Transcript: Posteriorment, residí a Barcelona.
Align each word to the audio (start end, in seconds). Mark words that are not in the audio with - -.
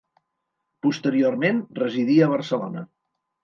Posteriorment, 0.85 1.61
residí 1.83 2.19
a 2.25 2.33
Barcelona. 2.35 2.87